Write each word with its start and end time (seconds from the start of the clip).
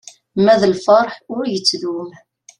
Ma 0.43 0.55
d 0.61 0.63
lferḥ 0.73 1.13
ur 1.35 1.43
yettdum. 1.47 2.09